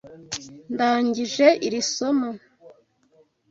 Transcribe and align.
Ndangije 0.73 1.47
iri 1.67 1.81
somo. 1.93 2.29